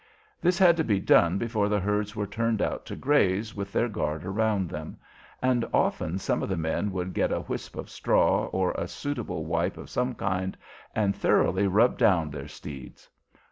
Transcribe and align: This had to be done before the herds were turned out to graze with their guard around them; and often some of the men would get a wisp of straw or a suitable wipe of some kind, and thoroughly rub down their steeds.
This 0.41 0.57
had 0.57 0.77
to 0.77 0.83
be 0.83 0.99
done 0.99 1.37
before 1.37 1.69
the 1.69 1.79
herds 1.79 2.15
were 2.15 2.25
turned 2.25 2.59
out 2.59 2.87
to 2.87 2.95
graze 2.95 3.53
with 3.53 3.71
their 3.71 3.87
guard 3.87 4.25
around 4.25 4.67
them; 4.67 4.97
and 5.43 5.63
often 5.71 6.17
some 6.17 6.41
of 6.41 6.49
the 6.49 6.57
men 6.57 6.91
would 6.91 7.13
get 7.13 7.31
a 7.31 7.41
wisp 7.41 7.75
of 7.75 7.87
straw 7.87 8.45
or 8.45 8.71
a 8.71 8.87
suitable 8.87 9.45
wipe 9.45 9.77
of 9.77 9.91
some 9.91 10.15
kind, 10.15 10.57
and 10.95 11.15
thoroughly 11.15 11.67
rub 11.67 11.99
down 11.99 12.31
their 12.31 12.47
steeds. 12.47 13.09